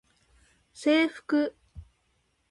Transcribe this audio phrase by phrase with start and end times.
[0.73, 1.53] 制服